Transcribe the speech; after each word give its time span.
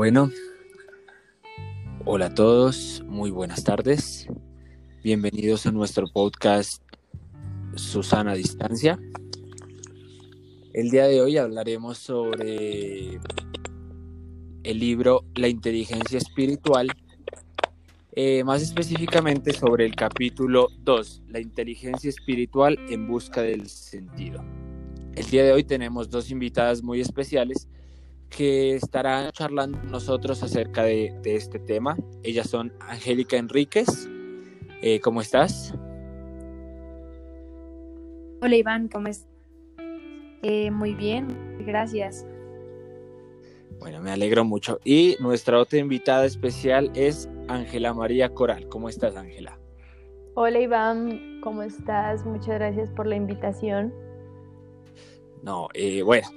Bueno, 0.00 0.30
hola 2.06 2.28
a 2.28 2.34
todos, 2.34 3.02
muy 3.06 3.30
buenas 3.30 3.64
tardes. 3.64 4.28
Bienvenidos 5.04 5.66
a 5.66 5.72
nuestro 5.72 6.06
podcast 6.10 6.82
Susana 7.74 8.32
Distancia. 8.32 8.98
El 10.72 10.88
día 10.88 11.04
de 11.04 11.20
hoy 11.20 11.36
hablaremos 11.36 11.98
sobre 11.98 13.20
el 14.62 14.78
libro 14.78 15.26
La 15.34 15.48
inteligencia 15.48 16.16
espiritual, 16.16 16.88
eh, 18.12 18.42
más 18.42 18.62
específicamente 18.62 19.52
sobre 19.52 19.84
el 19.84 19.94
capítulo 19.94 20.68
2, 20.78 21.24
La 21.28 21.40
inteligencia 21.40 22.08
espiritual 22.08 22.78
en 22.88 23.06
busca 23.06 23.42
del 23.42 23.68
sentido. 23.68 24.42
El 25.14 25.26
día 25.26 25.44
de 25.44 25.52
hoy 25.52 25.64
tenemos 25.64 26.08
dos 26.08 26.30
invitadas 26.30 26.82
muy 26.82 27.02
especiales 27.02 27.68
que 28.30 28.76
estarán 28.76 29.30
charlando 29.32 29.78
con 29.78 29.90
nosotros 29.90 30.42
acerca 30.42 30.84
de, 30.84 31.12
este 31.24 31.58
tema. 31.58 31.96
Ellas 32.22 32.48
son 32.48 32.72
Angélica 32.80 33.36
Enríquez. 33.36 34.08
Eh, 34.80 35.00
¿Cómo 35.00 35.20
estás? 35.20 35.74
Hola 38.40 38.56
Iván, 38.56 38.88
¿cómo 38.88 39.08
estás? 39.08 39.28
Eh, 40.42 40.70
muy 40.70 40.94
bien, 40.94 41.26
gracias. 41.66 42.26
Bueno, 43.78 44.00
me 44.00 44.10
alegro 44.10 44.44
mucho. 44.44 44.78
Y 44.84 45.16
nuestra 45.20 45.58
otra 45.58 45.78
invitada 45.78 46.24
especial 46.24 46.90
es 46.94 47.28
Ángela 47.48 47.92
María 47.92 48.30
Coral. 48.30 48.68
¿Cómo 48.68 48.88
estás, 48.88 49.16
Ángela? 49.16 49.58
Hola 50.34 50.60
Iván, 50.60 51.40
¿cómo 51.42 51.62
estás? 51.62 52.24
Muchas 52.24 52.54
gracias 52.54 52.90
por 52.90 53.06
la 53.06 53.16
invitación. 53.16 53.92
No, 55.42 55.68
eh, 55.74 56.02
bueno, 56.02 56.28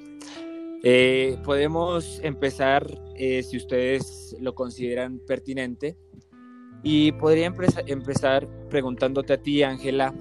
eh, 0.85 1.37
podemos 1.45 2.19
empezar, 2.23 2.85
eh, 3.15 3.41
si 3.41 3.55
ustedes 3.55 4.35
lo 4.41 4.53
consideran 4.53 5.17
pertinente, 5.19 5.95
y 6.83 7.13
podría 7.13 7.53
empezar 7.87 8.47
preguntándote 8.69 9.31
a 9.31 9.41
ti, 9.41 9.63
Ángela, 9.63 10.13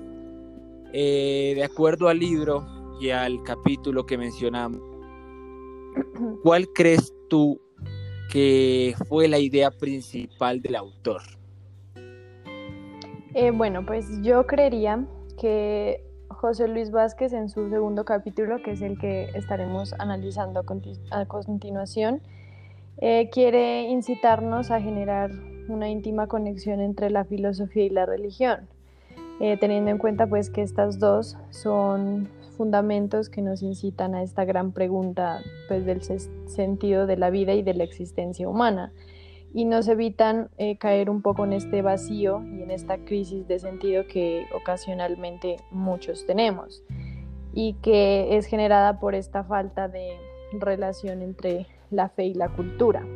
eh, 0.93 1.55
de 1.57 1.65
acuerdo 1.65 2.09
al 2.09 2.21
libro 2.21 2.65
y 3.01 3.11
al 3.11 3.43
capítulo 3.43 4.07
que 4.07 4.17
mencionamos, 4.17 4.81
¿cuál 6.45 6.69
crees 6.69 7.13
tú 7.29 7.61
que 8.31 8.95
fue 9.09 9.27
la 9.27 9.41
idea 9.41 9.73
principal 9.73 10.63
del 10.63 10.77
autor? 10.77 11.23
bueno, 13.55 13.85
pues 13.85 14.07
yo 14.23 14.47
creería 14.47 15.09
que 15.41 16.12
José 16.43 16.67
Luis 16.67 16.91
Vázquez 16.91 17.33
en 17.35 17.49
su 17.49 17.71
segundo 17.71 18.05
capítulo, 18.05 18.65
que 18.65 18.73
es 18.73 18.83
el 18.83 18.99
que 18.99 19.29
estaremos 19.37 19.95
analizando 20.01 20.65
a, 21.13 21.25
continuación, 21.25 22.21
eh, 22.99 23.31
quiere 23.31 23.83
incitarnos 23.83 24.73
a 24.73 24.81
generar 24.81 25.31
una 25.69 25.89
íntima 25.89 26.27
conexión 26.27 26.81
entre 26.81 27.11
la 27.11 27.25
filosofía 27.25 27.85
y 27.85 27.91
la 27.91 28.07
religión, 28.07 28.67
eh, 29.39 29.57
teniendo 29.57 29.93
en 29.93 29.99
cuenta 29.99 30.27
pues 30.27 30.51
que 30.51 30.63
estas 30.63 30.99
dos 30.99 31.37
son 31.51 32.29
fundamentos 32.57 33.29
que 33.29 33.41
nos 33.41 33.63
incitan 33.63 34.17
a 34.17 34.25
esta 34.25 34.45
gran 34.45 34.73
pregunta 34.73 35.39
pues, 35.69 35.87
del 35.87 36.03
sentido 36.03 37.07
de 37.07 37.19
la 37.19 37.31
vida 37.31 37.55
y 37.55 37.63
de 37.63 37.75
la 37.75 37.85
existencia 37.85 38.49
humana 38.49 38.91
y 39.55 39.65
nos 39.65 39.89
evitan 39.89 40.49
eh, 40.57 40.79
caer 40.79 41.11
un 41.11 41.23
poco 41.23 41.45
en 41.45 41.53
este 41.53 41.83
vacío 41.83 42.43
y 42.45 42.63
en 42.63 42.71
esta 42.71 42.99
crisis 42.99 43.47
de 43.47 43.59
sentido 43.59 44.07
que 44.07 44.47
ocasionalmente 44.55 45.57
muchos 45.71 46.27
tenemos 46.27 46.83
y 47.53 47.75
que 47.75 48.37
es 48.37 48.47
generada 48.47 48.99
por 48.99 49.15
esta 49.15 49.45
falta 49.45 49.89
de 49.89 50.17
relación 50.53 51.23
entre 51.23 51.67
la 51.91 52.09
fe 52.09 52.27
y 52.27 52.35
la 52.35 52.49
cultura. 52.49 53.07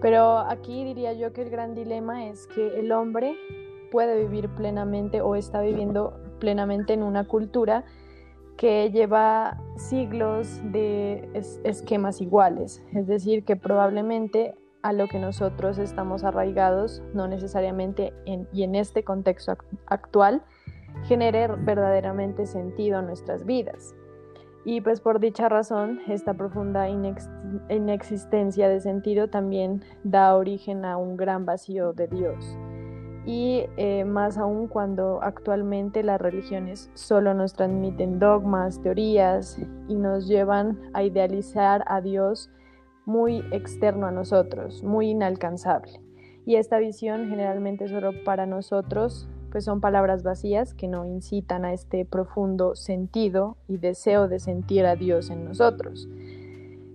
Pero 0.00 0.38
aquí 0.38 0.84
diría 0.84 1.12
yo 1.12 1.32
que 1.32 1.42
el 1.42 1.50
gran 1.50 1.74
dilema 1.74 2.26
es 2.26 2.46
que 2.46 2.78
el 2.78 2.92
hombre 2.92 3.36
puede 3.90 4.18
vivir 4.18 4.48
plenamente 4.50 5.20
o 5.20 5.34
está 5.34 5.60
viviendo 5.60 6.18
plenamente 6.38 6.92
en 6.92 7.02
una 7.02 7.26
cultura 7.26 7.84
que 8.56 8.90
lleva 8.90 9.60
siglos 9.76 10.60
de 10.72 11.28
esquemas 11.64 12.20
iguales, 12.20 12.84
es 12.92 13.06
decir, 13.06 13.44
que 13.44 13.54
probablemente 13.54 14.54
a 14.82 14.92
lo 14.92 15.08
que 15.08 15.18
nosotros 15.18 15.78
estamos 15.78 16.24
arraigados, 16.24 17.02
no 17.14 17.28
necesariamente 17.28 18.12
en, 18.26 18.48
y 18.52 18.62
en 18.62 18.74
este 18.74 19.04
contexto 19.04 19.56
actual, 19.86 20.42
genere 21.04 21.48
verdaderamente 21.48 22.46
sentido 22.46 22.98
a 22.98 23.02
nuestras 23.02 23.44
vidas. 23.44 23.94
Y 24.64 24.80
pues 24.80 25.00
por 25.00 25.20
dicha 25.20 25.48
razón, 25.48 26.00
esta 26.08 26.34
profunda 26.34 26.88
inexistencia 26.88 28.68
de 28.68 28.80
sentido 28.80 29.28
también 29.28 29.82
da 30.04 30.36
origen 30.36 30.84
a 30.84 30.96
un 30.96 31.16
gran 31.16 31.46
vacío 31.46 31.92
de 31.92 32.08
Dios. 32.08 32.58
Y 33.24 33.66
eh, 33.76 34.04
más 34.04 34.36
aún 34.38 34.68
cuando 34.68 35.20
actualmente 35.22 36.02
las 36.02 36.20
religiones 36.20 36.90
solo 36.94 37.34
nos 37.34 37.54
transmiten 37.54 38.18
dogmas, 38.18 38.80
teorías 38.80 39.58
y 39.86 39.94
nos 39.94 40.26
llevan 40.26 40.78
a 40.92 41.02
idealizar 41.02 41.84
a 41.86 42.00
Dios 42.00 42.50
muy 43.08 43.42
externo 43.52 44.06
a 44.06 44.10
nosotros, 44.10 44.82
muy 44.82 45.08
inalcanzable. 45.08 45.98
Y 46.44 46.56
esta 46.56 46.78
visión 46.78 47.30
generalmente 47.30 47.88
solo 47.88 48.12
para 48.22 48.44
nosotros 48.44 49.26
pues 49.50 49.64
son 49.64 49.80
palabras 49.80 50.22
vacías 50.22 50.74
que 50.74 50.88
no 50.88 51.06
incitan 51.06 51.64
a 51.64 51.72
este 51.72 52.04
profundo 52.04 52.76
sentido 52.76 53.56
y 53.66 53.78
deseo 53.78 54.28
de 54.28 54.38
sentir 54.38 54.84
a 54.84 54.94
Dios 54.94 55.30
en 55.30 55.46
nosotros. 55.46 56.06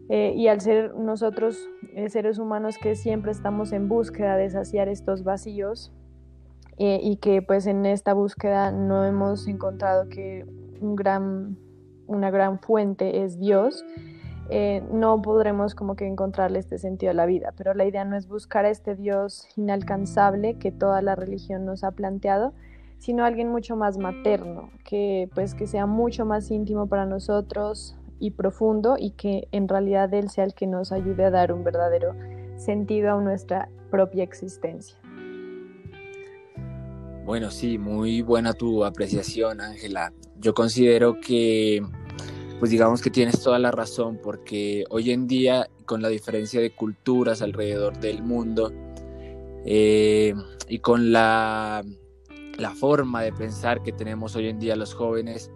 Eh, 0.08 0.34
y 0.36 0.50
al 0.50 0.62
ser 0.62 0.94
nosotros 0.94 1.68
eh, 1.96 2.08
seres 2.10 2.38
humanos 2.38 2.78
que 2.78 2.94
siempre 2.94 3.32
estamos 3.32 3.72
en 3.72 3.90
búsqueda 3.90 4.38
de 4.38 4.52
saciar 4.52 4.90
estos 4.90 5.24
vacíos 5.24 5.92
eh, 6.78 7.00
y 7.02 7.16
que 7.16 7.42
pues 7.42 7.66
en 7.66 7.88
esta 7.88 8.14
búsqueda 8.14 8.72
no 8.72 9.04
hemos 9.04 9.48
encontrado 9.48 10.10
que 10.10 10.46
un 10.80 10.96
gran, 10.96 11.58
una 12.06 12.30
gran 12.30 12.60
fuente 12.60 13.24
es 13.24 13.40
Dios, 13.40 13.84
eh, 14.56 14.84
no 14.92 15.20
podremos 15.20 15.74
como 15.74 15.96
que 15.96 16.06
encontrarle 16.06 16.60
este 16.60 16.78
sentido 16.78 17.10
a 17.10 17.16
la 17.16 17.26
vida. 17.26 17.54
Pero 17.58 17.74
la 17.74 17.86
idea 17.86 18.06
no 18.06 18.16
es 18.16 18.28
buscar 18.28 18.66
a 18.66 18.70
este 18.70 18.96
Dios 18.96 19.48
inalcanzable 19.58 20.60
que 20.60 20.72
toda 20.72 21.02
la 21.02 21.16
religión 21.16 21.66
nos 21.66 21.84
ha 21.84 21.90
planteado, 21.90 22.54
sino 23.00 23.26
alguien 23.26 23.50
mucho 23.50 23.76
más 23.76 23.98
materno, 23.98 24.70
que 24.84 25.28
pues 25.34 25.56
que 25.56 25.66
sea 25.66 25.88
mucho 25.88 26.26
más 26.26 26.52
íntimo 26.52 26.86
para 26.86 27.08
nosotros 27.08 27.96
y 28.20 28.30
profundo 28.30 28.96
y 29.00 29.12
que 29.12 29.48
en 29.52 29.68
realidad 29.68 30.14
Él 30.14 30.30
sea 30.30 30.44
el 30.44 30.54
que 30.54 30.68
nos 30.68 30.92
ayude 30.92 31.26
a 31.26 31.32
dar 31.32 31.52
un 31.52 31.64
verdadero 31.64 32.14
sentido 32.56 33.18
a 33.18 33.22
nuestra 33.22 33.70
propia 33.90 34.24
existencia. 34.24 35.00
Bueno, 37.26 37.50
sí, 37.50 37.80
muy 37.80 38.22
buena 38.22 38.54
tu 38.54 38.86
apreciación, 38.86 39.62
Ángela. 39.62 40.14
Yo 40.38 40.54
considero 40.54 41.20
que 41.20 41.82
pues 42.60 42.72
digamos 42.72 43.02
que 43.02 43.10
tienes 43.10 43.42
toda 43.42 43.60
la 43.60 43.72
razón, 43.72 44.20
porque 44.22 44.86
hoy 44.90 45.12
en 45.12 45.28
día, 45.28 45.70
con 45.86 46.02
la 46.02 46.10
diferencia 46.10 46.62
de 46.62 46.74
culturas 46.74 47.42
alrededor 47.42 48.00
del 48.00 48.24
mundo 48.24 48.72
eh, 49.66 50.34
y 50.70 50.80
con 50.80 51.12
la, 51.12 51.84
la 52.58 52.72
forma 52.72 53.22
de 53.22 53.34
pensar 53.34 53.84
que 53.84 53.92
tenemos 53.92 54.36
hoy 54.36 54.48
en 54.48 54.60
día 54.60 54.76
los 54.76 54.94
jóvenes, 54.94 55.52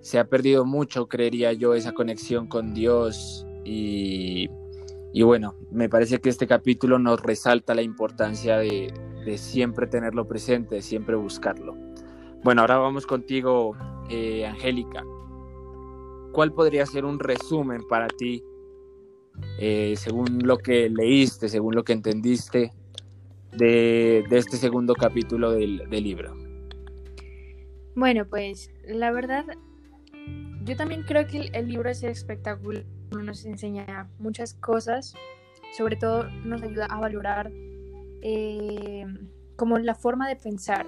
se 0.00 0.18
ha 0.18 0.28
perdido 0.28 0.64
mucho, 0.64 1.08
creería 1.08 1.52
yo, 1.52 1.74
esa 1.74 1.92
conexión 1.92 2.46
con 2.46 2.72
Dios 2.72 3.46
y, 3.64 4.48
y 5.12 5.22
bueno, 5.22 5.56
me 5.70 5.88
parece 5.88 6.20
que 6.20 6.28
este 6.28 6.46
capítulo 6.46 6.98
nos 6.98 7.20
resalta 7.20 7.74
la 7.74 7.82
importancia 7.82 8.58
de, 8.58 8.92
de, 9.24 9.38
siempre 9.38 9.86
tenerlo 9.86 10.26
presente, 10.28 10.76
de 10.76 10.82
siempre 10.82 11.16
buscarlo. 11.16 11.76
Bueno, 12.44 12.60
ahora 12.60 12.78
vamos 12.78 13.06
contigo, 13.06 13.76
eh, 14.08 14.46
Angélica. 14.46 15.04
¿Cuál 16.38 16.52
podría 16.52 16.86
ser 16.86 17.04
un 17.04 17.18
resumen 17.18 17.82
para 17.88 18.06
ti, 18.06 18.44
eh, 19.58 19.94
según 19.96 20.46
lo 20.46 20.56
que 20.56 20.88
leíste, 20.88 21.48
según 21.48 21.74
lo 21.74 21.82
que 21.82 21.92
entendiste 21.92 22.72
de, 23.56 24.24
este 24.30 24.56
segundo 24.56 24.94
capítulo 24.94 25.50
del, 25.50 25.78
libro? 25.90 26.36
Bueno, 27.96 28.24
pues 28.24 28.70
la 28.86 29.10
verdad, 29.10 29.46
yo 30.62 30.76
también 30.76 31.02
creo 31.02 31.26
que 31.26 31.50
el, 31.52 31.66
libro 31.66 31.90
es 31.90 32.04
espectacular, 32.04 32.84
nos 33.10 33.44
enseña 33.44 34.08
muchas 34.20 34.54
cosas, 34.54 35.14
sobre 35.76 35.96
todo 35.96 36.30
nos 36.44 36.62
ayuda 36.62 36.86
a 36.86 37.00
valorar 37.00 37.50
eh, 38.22 39.04
como 39.56 39.76
la 39.78 39.96
forma 39.96 40.28
de 40.28 40.36
pensar, 40.36 40.86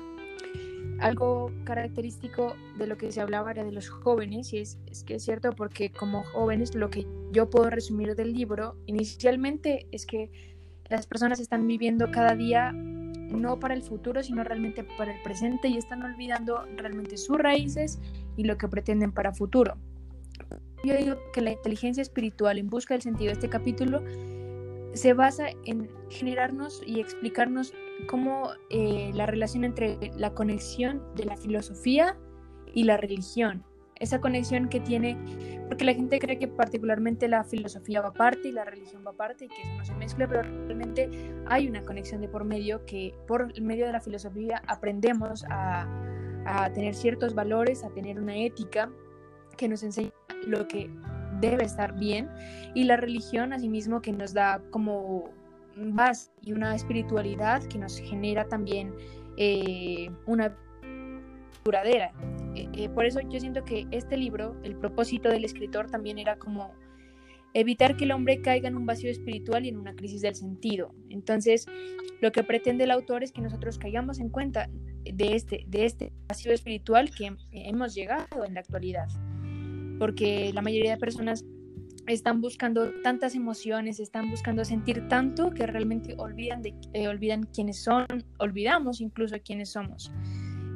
algo 1.00 1.50
característico 1.64 2.54
de 2.78 2.86
lo 2.86 2.96
que 2.96 3.10
se 3.10 3.20
hablaba 3.20 3.50
era 3.50 3.64
de 3.64 3.72
los 3.72 3.88
jóvenes, 3.88 4.52
y 4.52 4.58
es, 4.58 4.78
que 5.06 5.14
es 5.14 5.24
cierto 5.24 5.52
porque 5.52 5.90
como 5.90 6.22
jóvenes 6.24 6.74
lo 6.74 6.90
que 6.90 7.06
yo 7.32 7.48
puedo 7.48 7.70
resumir 7.70 8.14
del 8.14 8.32
libro 8.32 8.76
inicialmente 8.86 9.86
es 9.92 10.06
que 10.06 10.30
las 10.88 11.06
personas 11.06 11.40
están 11.40 11.66
viviendo 11.66 12.10
cada 12.10 12.34
día 12.34 12.72
no 12.72 13.60
para 13.60 13.74
el 13.74 13.82
futuro, 13.82 14.22
sino 14.22 14.42
realmente 14.42 14.84
para 14.98 15.14
el 15.14 15.22
presente 15.22 15.68
y 15.68 15.76
están 15.76 16.02
olvidando 16.02 16.66
realmente 16.76 17.16
sus 17.16 17.38
raíces 17.38 18.00
y 18.36 18.44
lo 18.44 18.58
que 18.58 18.68
pretenden 18.68 19.12
para 19.12 19.32
futuro. 19.32 19.76
Yo 20.82 20.96
digo 20.96 21.16
que 21.32 21.40
la 21.40 21.52
inteligencia 21.52 22.02
espiritual 22.02 22.58
en 22.58 22.68
busca 22.68 22.94
del 22.94 23.02
sentido 23.02 23.28
de 23.28 23.34
este 23.34 23.48
capítulo 23.48 24.02
se 24.94 25.12
basa 25.12 25.50
en 25.64 25.88
generarnos 26.08 26.82
y 26.84 27.00
explicarnos 27.00 27.72
cómo 28.06 28.50
eh, 28.70 29.10
la 29.14 29.26
relación 29.26 29.64
entre 29.64 29.98
la 30.16 30.34
conexión 30.34 31.02
de 31.16 31.24
la 31.24 31.36
filosofía 31.36 32.16
y 32.74 32.84
la 32.84 32.96
religión. 32.96 33.64
Esa 33.96 34.20
conexión 34.20 34.68
que 34.68 34.80
tiene, 34.80 35.16
porque 35.68 35.84
la 35.84 35.92
gente 35.92 36.18
cree 36.18 36.38
que 36.38 36.48
particularmente 36.48 37.28
la 37.28 37.44
filosofía 37.44 38.00
va 38.00 38.08
aparte 38.08 38.48
y 38.48 38.52
la 38.52 38.64
religión 38.64 39.04
va 39.06 39.10
aparte 39.10 39.44
y 39.44 39.48
que 39.48 39.60
eso 39.60 39.74
no 39.76 39.84
se 39.84 39.94
mezcla, 39.94 40.26
pero 40.26 40.42
realmente 40.42 41.10
hay 41.46 41.68
una 41.68 41.82
conexión 41.82 42.22
de 42.22 42.28
por 42.28 42.44
medio 42.44 42.84
que 42.86 43.14
por 43.28 43.60
medio 43.60 43.86
de 43.86 43.92
la 43.92 44.00
filosofía 44.00 44.62
aprendemos 44.66 45.44
a, 45.50 45.86
a 46.46 46.72
tener 46.72 46.94
ciertos 46.94 47.34
valores, 47.34 47.84
a 47.84 47.90
tener 47.90 48.18
una 48.18 48.36
ética 48.36 48.90
que 49.58 49.68
nos 49.68 49.82
enseña 49.82 50.10
lo 50.46 50.66
que 50.66 50.90
debe 51.40 51.64
estar 51.64 51.98
bien 51.98 52.30
y 52.74 52.84
la 52.84 52.96
religión 52.96 53.52
asimismo 53.52 54.00
que 54.00 54.12
nos 54.12 54.32
da 54.32 54.62
como 54.70 55.30
y 56.42 56.52
una 56.52 56.74
espiritualidad 56.74 57.62
que 57.64 57.78
nos 57.78 57.98
genera 57.98 58.46
también 58.46 58.94
eh, 59.36 60.10
una 60.26 60.56
duradera. 61.64 62.12
Eh, 62.54 62.68
eh, 62.74 62.88
por 62.88 63.04
eso 63.04 63.20
yo 63.20 63.40
siento 63.40 63.64
que 63.64 63.86
este 63.90 64.16
libro, 64.16 64.56
el 64.62 64.76
propósito 64.76 65.28
del 65.28 65.44
escritor 65.44 65.90
también 65.90 66.18
era 66.18 66.36
como 66.36 66.72
evitar 67.54 67.96
que 67.96 68.04
el 68.04 68.12
hombre 68.12 68.40
caiga 68.40 68.68
en 68.68 68.76
un 68.76 68.86
vacío 68.86 69.10
espiritual 69.10 69.64
y 69.64 69.70
en 69.70 69.78
una 69.78 69.94
crisis 69.94 70.20
del 70.22 70.34
sentido. 70.34 70.94
Entonces, 71.08 71.66
lo 72.20 72.30
que 72.30 72.44
pretende 72.44 72.84
el 72.84 72.90
autor 72.90 73.24
es 73.24 73.32
que 73.32 73.40
nosotros 73.40 73.78
caigamos 73.78 74.20
en 74.20 74.28
cuenta 74.28 74.68
de 75.02 75.34
este, 75.34 75.64
de 75.66 75.84
este 75.86 76.12
vacío 76.28 76.52
espiritual 76.52 77.10
que 77.10 77.34
hemos 77.52 77.94
llegado 77.94 78.44
en 78.44 78.54
la 78.54 78.60
actualidad 78.60 79.08
porque 80.00 80.50
la 80.54 80.62
mayoría 80.62 80.92
de 80.92 80.96
personas 80.96 81.44
están 82.12 82.40
buscando 82.40 82.90
tantas 83.02 83.34
emociones, 83.34 84.00
están 84.00 84.30
buscando 84.30 84.64
sentir 84.64 85.06
tanto 85.08 85.50
que 85.50 85.66
realmente 85.66 86.14
olvidan, 86.18 86.62
de, 86.62 86.74
eh, 86.92 87.08
olvidan 87.08 87.44
quiénes 87.44 87.82
son, 87.82 88.06
olvidamos 88.38 89.00
incluso 89.00 89.36
quiénes 89.44 89.70
somos. 89.70 90.12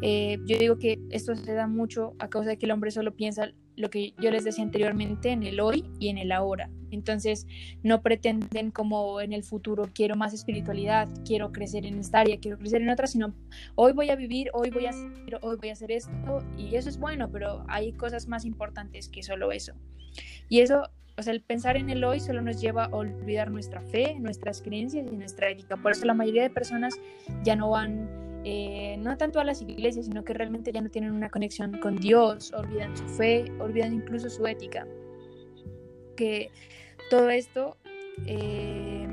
Eh, 0.03 0.39
yo 0.45 0.59
digo 0.59 0.79
que 0.79 1.01
esto 1.11 1.35
se 1.35 1.55
da 1.55 1.67
mucho 1.67 2.15
a 2.19 2.29
causa 2.29 2.51
de 2.51 2.59
que 2.59 2.67
el 2.67 2.73
hombre 2.73 2.91
solo 2.91 3.15
piensa 3.15 3.53
lo 3.77 3.91
que 3.91 4.15
yo 4.21 4.31
les 4.31 4.45
decía 4.45 4.63
anteriormente 4.63 5.31
en 5.31 5.43
el 5.43 5.59
hoy 5.59 5.85
y 5.99 6.09
en 6.09 6.19
el 6.19 6.31
ahora. 6.31 6.71
Entonces 6.91 7.47
no 7.83 8.03
pretenden 8.03 8.71
como 8.71 9.21
en 9.21 9.33
el 9.33 9.43
futuro 9.43 9.89
quiero 9.93 10.15
más 10.15 10.33
espiritualidad, 10.33 11.09
quiero 11.25 11.51
crecer 11.51 11.85
en 11.87 11.99
esta 11.99 12.21
área, 12.21 12.39
quiero 12.39 12.59
crecer 12.59 12.83
en 12.83 12.91
otra, 12.91 13.09
sino 13.09 13.35
hoy 13.75 13.93
voy 13.93 14.11
a 14.11 14.17
vivir, 14.17 14.51
hoy 14.53 14.71
voy 14.71 14.87
a 14.87 14.91
hacer, 14.91 15.39
hoy 15.43 15.57
voy 15.57 15.71
a 15.71 15.73
hacer 15.73 15.91
esto 15.91 16.45
y 16.57 16.77
eso 16.77 16.89
es 16.89 16.99
bueno, 16.99 17.29
pero 17.33 17.65
hay 17.69 17.93
cosas 17.93 18.29
más 18.29 18.45
importantes 18.45 19.09
que 19.09 19.25
solo 19.25 19.51
eso. 19.51 19.75
Y 20.49 20.61
eso, 20.61 20.83
o 21.17 21.23
sea, 21.23 21.33
el 21.33 21.43
pensar 21.43 21.77
en 21.77 21.91
el 21.91 22.03
hoy 22.05 22.21
solo 22.21 22.43
nos 22.43 22.61
lleva 22.61 22.85
a 22.87 22.89
olvidar 22.89 23.51
nuestra 23.51 23.81
fe, 23.81 24.17
nuestras 24.19 24.61
creencias 24.63 25.07
y 25.11 25.17
nuestra 25.17 25.49
ética. 25.49 25.77
Por 25.77 25.93
eso 25.93 26.07
la 26.07 26.15
mayoría 26.15 26.43
de 26.43 26.51
personas 26.51 26.95
ya 27.45 27.55
no 27.55 27.71
van 27.71 28.09
eh, 28.45 28.97
no 28.99 29.17
tanto 29.17 29.41
a 29.41 29.45
las 29.45 29.63
iglesias, 29.63 30.07
sino 30.07 30.23
que 30.23 30.35
realmente 30.35 30.71
ya 30.71 30.83
no 30.83 30.91
tienen 30.91 31.13
una 31.13 31.31
conexión 31.31 31.79
con 31.81 31.97
Dios, 31.97 32.53
olvidan 32.53 32.97
su 32.97 33.09
fe, 33.09 33.51
olvidan 33.59 33.95
incluso 33.95 34.29
su 34.29 34.47
ética. 34.47 34.87
Que 36.15 36.51
todo 37.11 37.31
esto 37.31 37.77
eh, 38.27 39.09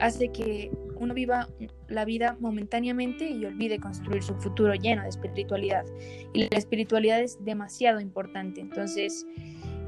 hace 0.00 0.28
que 0.28 0.70
uno 0.96 1.14
viva 1.14 1.48
la 1.88 2.04
vida 2.04 2.36
momentáneamente 2.40 3.28
y 3.30 3.44
olvide 3.44 3.78
construir 3.78 4.22
su 4.22 4.34
futuro 4.36 4.74
lleno 4.74 5.02
de 5.02 5.10
espiritualidad. 5.10 5.84
Y 6.32 6.48
la 6.48 6.56
espiritualidad 6.56 7.20
es 7.20 7.44
demasiado 7.44 8.00
importante. 8.00 8.60
Entonces, 8.60 9.26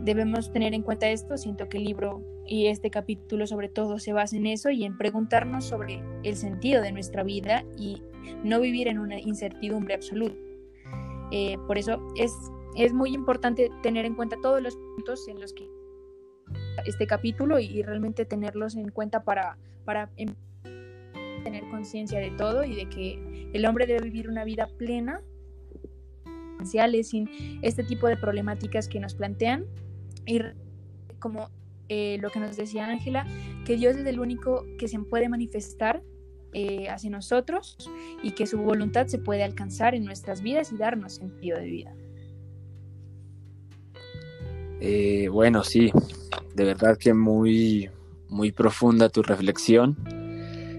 debemos 0.02 0.52
tener 0.52 0.74
en 0.74 0.82
cuenta 0.82 1.08
esto. 1.08 1.36
Siento 1.36 1.68
que 1.68 1.78
el 1.78 1.84
libro 1.84 2.22
y 2.46 2.66
este 2.66 2.90
capítulo 2.90 3.46
sobre 3.46 3.68
todo 3.68 3.98
se 3.98 4.12
basa 4.12 4.36
en 4.36 4.46
eso 4.46 4.70
y 4.70 4.84
en 4.84 4.96
preguntarnos 4.98 5.64
sobre 5.64 6.02
el 6.22 6.36
sentido 6.36 6.82
de 6.82 6.92
nuestra 6.92 7.22
vida 7.22 7.64
y 7.76 8.02
no 8.44 8.60
vivir 8.60 8.88
en 8.88 8.98
una 8.98 9.20
incertidumbre 9.20 9.94
absoluta. 9.94 10.36
Eh, 11.32 11.56
por 11.66 11.78
eso 11.78 12.02
es, 12.16 12.32
es 12.76 12.92
muy 12.92 13.14
importante 13.14 13.70
tener 13.82 14.04
en 14.04 14.14
cuenta 14.14 14.36
todos 14.42 14.60
los 14.60 14.76
puntos 14.76 15.28
en 15.28 15.40
los 15.40 15.52
que 15.52 15.68
este 16.86 17.06
capítulo 17.06 17.58
y, 17.58 17.82
realmente 17.82 18.24
tenerlos 18.24 18.74
en 18.74 18.90
cuenta 18.90 19.22
para, 19.22 19.58
para 19.84 20.10
em, 20.16 20.34
tener 21.44 21.62
conciencia 21.70 22.18
de 22.18 22.30
todo 22.32 22.64
y 22.64 22.74
de 22.74 22.88
que 22.88 23.50
el 23.52 23.66
hombre 23.66 23.86
debe 23.86 24.04
vivir 24.04 24.28
una 24.28 24.44
vida 24.44 24.68
plena 24.78 25.22
sin 27.02 27.28
este 27.62 27.84
tipo 27.84 28.06
de 28.06 28.16
problemáticas 28.16 28.88
que 28.88 29.00
nos 29.00 29.14
plantean 29.14 29.66
y 30.30 30.40
como 31.18 31.50
eh, 31.88 32.18
lo 32.20 32.30
que 32.30 32.38
nos 32.38 32.56
decía 32.56 32.86
Ángela, 32.86 33.26
que 33.64 33.76
Dios 33.76 33.96
es 33.96 34.06
el 34.06 34.20
único 34.20 34.64
que 34.78 34.86
se 34.86 34.98
puede 35.00 35.28
manifestar 35.28 36.02
eh, 36.52 36.88
hacia 36.88 37.10
nosotros 37.10 37.76
y 38.22 38.32
que 38.32 38.46
su 38.46 38.58
voluntad 38.58 39.08
se 39.08 39.18
puede 39.18 39.42
alcanzar 39.42 39.94
en 39.94 40.04
nuestras 40.04 40.40
vidas 40.40 40.72
y 40.72 40.76
darnos 40.76 41.14
sentido 41.14 41.58
de 41.58 41.64
vida. 41.66 41.94
Eh, 44.80 45.28
bueno, 45.30 45.64
sí, 45.64 45.92
de 46.54 46.64
verdad 46.64 46.96
que 46.96 47.12
muy, 47.12 47.90
muy 48.28 48.52
profunda 48.52 49.08
tu 49.08 49.22
reflexión. 49.22 49.96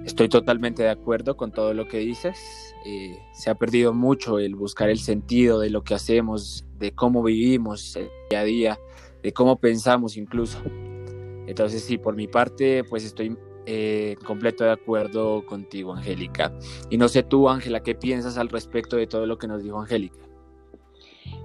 Estoy 0.06 0.30
totalmente 0.30 0.82
de 0.84 0.90
acuerdo 0.90 1.38
con 1.38 1.52
todo 1.52 1.74
lo 1.74 1.88
que 1.88 2.00
dices. 2.00 2.40
se 3.34 3.50
ha 3.50 3.56
perdido 3.56 3.94
mucho 3.94 4.40
el 4.40 4.56
buscar 4.56 4.90
el 4.90 4.98
sentido 4.98 5.60
de 5.60 5.70
lo 5.70 5.84
que 5.84 5.94
hacemos, 5.94 6.66
de 6.80 6.94
cómo 6.94 7.22
vivimos 7.22 7.96
el 7.96 8.10
día 8.30 8.40
a 8.40 8.44
día, 8.44 8.80
de 9.22 9.34
cómo 9.34 9.58
pensamos 9.58 10.18
incluso. 10.18 10.60
Entonces 11.48 11.84
sí, 11.84 11.98
por 11.98 12.16
mi 12.16 12.28
parte, 12.28 12.84
pues 12.84 13.04
estoy 13.04 13.38
eh, 13.66 14.16
completo 14.26 14.64
de 14.64 14.72
acuerdo 14.72 15.46
contigo, 15.46 15.94
Angélica. 15.94 16.52
Y 16.90 16.98
no 16.98 17.08
sé 17.08 17.24
tú, 17.24 17.50
Ángela, 17.50 17.82
¿qué 17.82 17.94
piensas 17.94 18.38
al 18.38 18.50
respecto 18.50 18.96
de 18.96 19.08
todo 19.08 19.26
lo 19.26 19.38
que 19.38 19.48
nos 19.48 19.64
dijo 19.64 19.80
Angélica? 19.80 20.20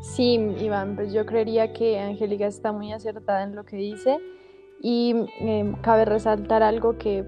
Sí, 0.01 0.35
Iván, 0.61 0.97
pues 0.97 1.13
yo 1.13 1.27
creería 1.27 1.73
que 1.73 1.99
Angélica 1.99 2.47
está 2.47 2.73
muy 2.73 2.93
acertada 2.93 3.43
en 3.43 3.55
lo 3.55 3.65
que 3.65 3.77
dice 3.77 4.19
y 4.83 5.15
eh, 5.41 5.75
cabe 5.83 6.05
resaltar 6.05 6.63
algo 6.63 6.97
que 6.97 7.25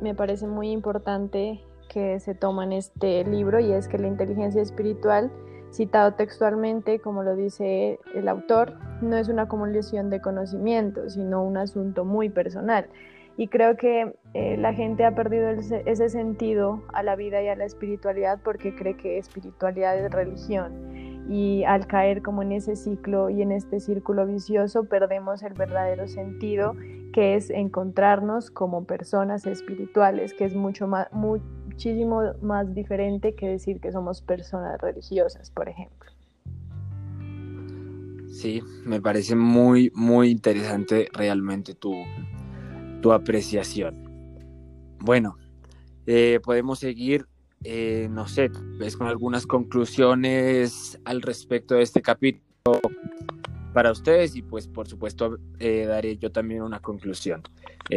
me 0.00 0.14
parece 0.14 0.46
muy 0.46 0.70
importante 0.70 1.60
que 1.88 2.20
se 2.20 2.34
toma 2.34 2.64
en 2.64 2.72
este 2.72 3.24
libro 3.24 3.58
y 3.60 3.72
es 3.72 3.88
que 3.88 3.98
la 3.98 4.06
inteligencia 4.06 4.62
espiritual 4.62 5.30
Citado 5.76 6.14
textualmente, 6.14 7.00
como 7.00 7.22
lo 7.22 7.36
dice 7.36 8.00
el 8.14 8.28
autor, 8.28 8.78
no 9.02 9.14
es 9.14 9.28
una 9.28 9.42
acumulación 9.42 10.08
de 10.08 10.22
conocimiento, 10.22 11.10
sino 11.10 11.44
un 11.44 11.58
asunto 11.58 12.06
muy 12.06 12.30
personal. 12.30 12.86
Y 13.36 13.48
creo 13.48 13.76
que 13.76 14.14
eh, 14.32 14.56
la 14.56 14.72
gente 14.72 15.04
ha 15.04 15.14
perdido 15.14 15.50
ese 15.50 16.08
sentido 16.08 16.82
a 16.94 17.02
la 17.02 17.14
vida 17.14 17.42
y 17.42 17.48
a 17.48 17.56
la 17.56 17.66
espiritualidad 17.66 18.38
porque 18.42 18.74
cree 18.74 18.96
que 18.96 19.18
espiritualidad 19.18 19.98
es 19.98 20.10
religión. 20.10 20.72
Y 21.28 21.64
al 21.64 21.86
caer 21.86 22.22
como 22.22 22.42
en 22.42 22.52
ese 22.52 22.76
ciclo 22.76 23.30
y 23.30 23.42
en 23.42 23.52
este 23.52 23.80
círculo 23.80 24.26
vicioso, 24.26 24.84
perdemos 24.84 25.42
el 25.42 25.54
verdadero 25.54 26.06
sentido 26.06 26.74
que 27.12 27.34
es 27.34 27.50
encontrarnos 27.50 28.50
como 28.50 28.84
personas 28.84 29.46
espirituales, 29.46 30.34
que 30.34 30.44
es 30.44 30.54
mucho 30.54 30.86
más, 30.86 31.10
muchísimo 31.12 32.34
más 32.42 32.74
diferente 32.74 33.34
que 33.34 33.48
decir 33.48 33.80
que 33.80 33.90
somos 33.90 34.20
personas 34.20 34.80
religiosas, 34.80 35.50
por 35.50 35.68
ejemplo. 35.68 36.10
Sí, 38.30 38.62
me 38.84 39.00
parece 39.00 39.34
muy, 39.34 39.90
muy 39.94 40.28
interesante 40.28 41.08
realmente 41.12 41.72
tu, 41.74 41.94
tu 43.00 43.12
apreciación. 43.12 44.06
Bueno, 45.00 45.38
eh, 46.06 46.40
podemos 46.44 46.80
seguir, 46.80 47.26
eh, 47.68 48.06
no 48.08 48.28
sé, 48.28 48.48
ves 48.78 48.96
con 48.96 49.08
algunas 49.08 49.44
conclusiones 49.44 51.00
al 51.04 51.20
respecto 51.20 51.74
de 51.74 51.82
este 51.82 52.00
capítulo 52.00 52.80
para 53.74 53.90
ustedes 53.90 54.36
y 54.36 54.42
pues 54.42 54.68
por 54.68 54.86
supuesto 54.86 55.36
eh, 55.58 55.84
daré 55.84 56.16
yo 56.16 56.30
también 56.30 56.62
una 56.62 56.78
conclusión. 56.78 57.42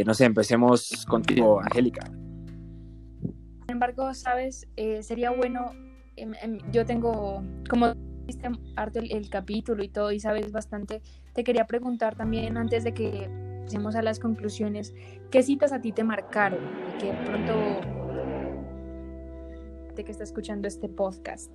no 0.07 0.13
sé, 0.15 0.25
empecemos 0.25 1.05
contigo, 1.05 1.61
Angélica. 1.61 2.03
Sin 2.07 3.73
embargo, 3.73 4.11
sabes, 4.15 4.67
eh, 4.75 5.03
sería 5.03 5.29
bueno, 5.29 5.71
em, 6.15 6.33
em, 6.41 6.57
yo 6.71 6.83
tengo, 6.83 7.43
como 7.69 7.93
viste 8.25 8.49
harto 8.75 8.97
el, 8.97 9.29
capítulo 9.29 9.83
y 9.83 9.89
todo 9.89 10.11
y 10.11 10.19
sabes 10.19 10.51
bastante, 10.51 11.03
te 11.35 11.43
quería 11.43 11.67
preguntar 11.67 12.15
también 12.15 12.57
antes 12.57 12.83
de 12.83 12.95
que 12.95 13.29
pasemos 13.65 13.95
a 13.95 14.01
las 14.01 14.19
conclusiones, 14.19 14.95
¿qué 15.29 15.43
citas 15.43 15.73
a 15.73 15.79
ti 15.79 15.91
te 15.91 16.03
marcaron? 16.03 16.59
Que 16.99 17.13
pronto 17.23 17.98
que 20.03 20.11
está 20.11 20.23
escuchando 20.23 20.67
este 20.67 20.89
podcast. 20.89 21.51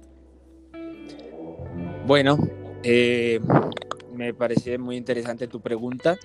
Bueno, 2.06 2.38
eh, 2.82 3.40
me 4.12 4.34
parece 4.34 4.78
muy 4.78 4.96
interesante 4.96 5.48
tu 5.48 5.60
pregunta. 5.60 6.18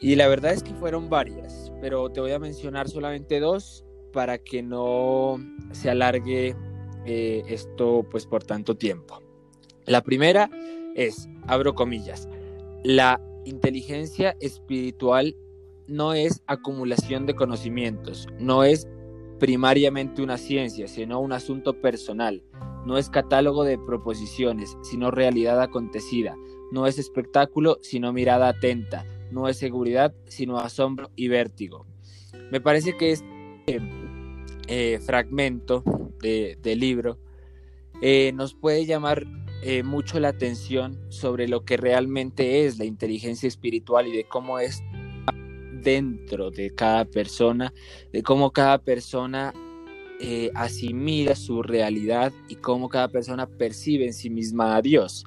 Y 0.00 0.14
la 0.14 0.28
verdad 0.28 0.52
es 0.52 0.62
que 0.62 0.72
fueron 0.74 1.10
varias, 1.10 1.72
pero 1.80 2.10
te 2.10 2.20
voy 2.20 2.30
a 2.32 2.38
mencionar 2.38 2.88
solamente 2.88 3.40
dos 3.40 3.84
para 4.12 4.38
que 4.38 4.62
no 4.62 5.38
se 5.72 5.90
alargue 5.90 6.54
eh, 7.04 7.42
esto 7.48 8.06
pues 8.10 8.26
por 8.26 8.44
tanto 8.44 8.76
tiempo. 8.76 9.20
La 9.86 10.02
primera 10.02 10.50
es, 10.94 11.28
abro 11.46 11.74
comillas, 11.74 12.28
la 12.84 13.20
inteligencia 13.44 14.36
espiritual 14.40 15.34
no 15.86 16.12
es 16.12 16.42
acumulación 16.46 17.26
de 17.26 17.34
conocimientos, 17.34 18.28
no 18.38 18.62
es 18.62 18.86
primariamente 19.38 20.22
una 20.22 20.38
ciencia, 20.38 20.88
sino 20.88 21.20
un 21.20 21.32
asunto 21.32 21.80
personal. 21.80 22.42
No 22.86 22.98
es 22.98 23.10
catálogo 23.10 23.64
de 23.64 23.78
proposiciones, 23.78 24.76
sino 24.82 25.10
realidad 25.10 25.60
acontecida. 25.60 26.36
No 26.72 26.86
es 26.86 26.98
espectáculo, 26.98 27.78
sino 27.82 28.12
mirada 28.12 28.48
atenta. 28.48 29.04
No 29.30 29.48
es 29.48 29.58
seguridad, 29.58 30.14
sino 30.26 30.58
asombro 30.58 31.10
y 31.16 31.28
vértigo. 31.28 31.86
Me 32.50 32.60
parece 32.60 32.96
que 32.96 33.12
este 33.12 33.80
eh, 34.68 34.98
fragmento 35.00 35.82
del 36.20 36.80
libro 36.80 37.18
eh, 38.00 38.32
nos 38.34 38.54
puede 38.54 38.86
llamar 38.86 39.26
eh, 39.62 39.82
mucho 39.82 40.20
la 40.20 40.28
atención 40.28 40.98
sobre 41.08 41.48
lo 41.48 41.64
que 41.64 41.76
realmente 41.76 42.64
es 42.64 42.78
la 42.78 42.84
inteligencia 42.84 43.48
espiritual 43.48 44.06
y 44.06 44.16
de 44.16 44.24
cómo 44.24 44.60
es 44.60 44.82
dentro 45.88 46.50
de 46.50 46.70
cada 46.74 47.06
persona, 47.06 47.72
de 48.12 48.22
cómo 48.22 48.50
cada 48.50 48.76
persona 48.76 49.54
eh, 50.20 50.50
asimila 50.54 51.34
su 51.34 51.62
realidad 51.62 52.30
y 52.46 52.56
cómo 52.56 52.90
cada 52.90 53.08
persona 53.08 53.46
percibe 53.46 54.04
en 54.04 54.12
sí 54.12 54.28
misma 54.28 54.76
a 54.76 54.82
Dios. 54.82 55.24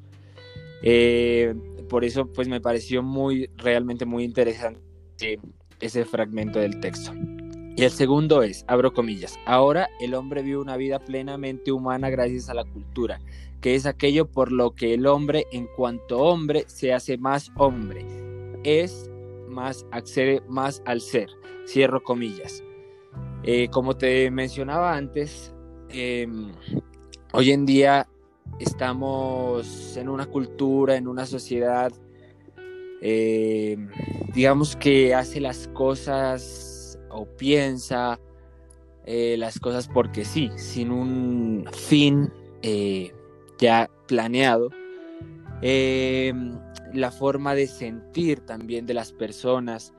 Eh, 0.84 1.56
por 1.90 2.06
eso, 2.06 2.28
pues 2.28 2.48
me 2.48 2.62
pareció 2.62 3.02
muy, 3.02 3.50
realmente 3.58 4.06
muy 4.06 4.24
interesante 4.24 4.80
ese 5.80 6.06
fragmento 6.06 6.60
del 6.60 6.80
texto. 6.80 7.12
Y 7.76 7.84
el 7.84 7.92
segundo 7.92 8.44
es, 8.44 8.64
abro 8.68 8.94
comillas, 8.94 9.40
ahora 9.46 9.90
el 10.00 10.14
hombre 10.14 10.44
vive 10.44 10.58
una 10.58 10.78
vida 10.78 11.00
plenamente 11.00 11.72
humana 11.72 12.12
gracias 12.12 12.50
a 12.50 12.54
la 12.54 12.66
cultura, 12.66 13.20
que 13.62 13.74
es 13.74 13.88
aquello 13.88 14.28
por 14.28 14.52
lo 14.52 14.76
que 14.76 14.94
el 14.94 15.08
hombre 15.08 15.48
en 15.52 15.68
cuanto 15.76 16.20
hombre 16.20 16.66
se 16.68 16.94
hace 16.94 17.18
más 17.18 17.50
hombre. 17.56 18.06
Es 18.64 19.11
más, 19.52 19.86
accede 19.92 20.42
más 20.48 20.82
al 20.86 21.02
ser. 21.02 21.30
Cierro 21.68 22.02
comillas. 22.04 22.64
Eh, 23.44 23.70
como 23.70 23.96
te 23.96 24.30
mencionaba 24.32 24.96
antes, 24.96 25.54
em, 25.90 26.52
hoy 27.34 27.52
en 27.52 27.66
día 27.66 28.08
estamos 28.60 29.98
en 29.98 30.10
una 30.10 30.26
cultura, 30.26 30.96
en 30.96 31.08
una 31.08 31.26
sociedad, 31.26 31.92
em, 33.02 33.90
digamos 34.34 34.76
que 34.76 35.14
hace 35.16 35.40
las 35.40 35.68
cosas 35.70 37.00
o 37.10 37.26
piensa 37.26 38.20
eh, 39.06 39.36
las 39.38 39.60
cosas 39.60 39.88
porque 39.88 40.24
sí, 40.24 40.52
sin 40.58 40.92
un 40.92 41.66
fin 41.74 42.32
eh, 42.62 43.12
ya 43.58 43.90
planeado. 44.08 44.70
La 46.94 47.12
forma 47.12 47.56
de 47.56 47.68
sentir 47.68 48.42
también 48.42 48.86
de 48.86 48.94
las 48.94 49.14
personas. 49.14 49.94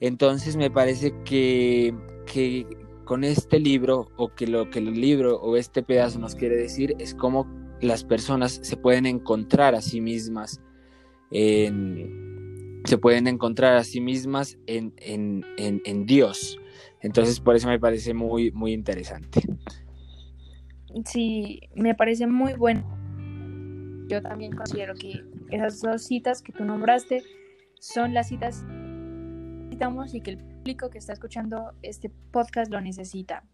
Entonces 0.00 0.56
me 0.56 0.70
parece 0.70 1.14
que, 1.24 1.94
que 2.26 2.66
con 3.04 3.24
este 3.24 3.58
libro, 3.58 4.08
o 4.16 4.34
que 4.34 4.46
lo 4.46 4.70
que 4.70 4.78
el 4.78 5.00
libro 5.00 5.40
o 5.40 5.56
este 5.56 5.82
pedazo 5.82 6.18
nos 6.18 6.34
quiere 6.34 6.56
decir, 6.56 6.94
es 6.98 7.14
cómo 7.14 7.46
las 7.80 8.04
personas 8.04 8.60
se 8.62 8.76
pueden 8.76 9.06
encontrar 9.06 9.74
a 9.74 9.82
sí 9.82 10.00
mismas 10.00 10.60
en, 11.30 12.82
se 12.84 12.98
pueden 12.98 13.26
encontrar 13.26 13.76
a 13.76 13.84
sí 13.84 14.00
mismas 14.00 14.58
en, 14.66 14.94
en, 14.98 15.44
en, 15.56 16.06
Dios. 16.06 16.58
Entonces, 17.00 17.40
por 17.40 17.56
eso 17.56 17.68
me 17.68 17.78
parece 17.80 18.14
muy, 18.14 18.50
muy 18.52 18.72
interesante. 18.72 19.42
Sí, 21.04 21.60
me 21.74 21.94
parece 21.94 22.26
muy 22.26 22.52
bueno. 22.54 23.03
Yo 24.08 24.22
también 24.22 24.54
considero 24.54 24.94
que 24.94 25.24
esas 25.50 25.80
dos 25.80 26.02
citas 26.02 26.42
que 26.42 26.52
tú 26.52 26.64
nombraste 26.64 27.22
son 27.78 28.14
las 28.14 28.28
citas 28.28 28.64
que 28.66 28.74
necesitamos 28.74 30.14
y 30.14 30.20
que 30.20 30.32
el 30.32 30.38
público 30.38 30.90
que 30.90 30.98
está 30.98 31.12
escuchando 31.12 31.72
este 31.82 32.10
podcast 32.30 32.70
lo 32.70 32.80
necesita. 32.80 33.44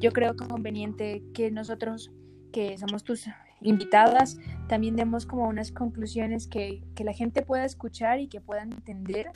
Yo 0.00 0.12
creo 0.12 0.34
conveniente 0.36 1.22
que 1.32 1.50
nosotros, 1.50 2.10
que 2.52 2.76
somos 2.78 3.04
tus 3.04 3.26
invitadas, 3.62 4.38
también 4.68 4.96
demos 4.96 5.26
como 5.26 5.48
unas 5.48 5.72
conclusiones 5.72 6.46
que, 6.46 6.82
que 6.94 7.04
la 7.04 7.12
gente 7.12 7.42
pueda 7.42 7.64
escuchar 7.64 8.20
y 8.20 8.28
que 8.28 8.40
puedan 8.40 8.72
entender 8.72 9.30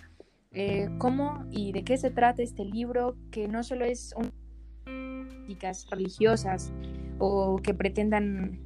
eh, 0.53 0.89
cómo 0.99 1.47
y 1.51 1.73
de 1.73 1.85
qué 1.85 1.97
se 1.97 2.11
trata 2.11 2.43
este 2.43 2.65
libro, 2.65 3.17
que 3.31 3.49
no 3.49 3.63
solo 3.63 3.85
es 3.85 4.15
un 4.17 4.33
religiosas 5.91 6.73
o 7.19 7.57
que 7.57 7.75
pretendan 7.75 8.61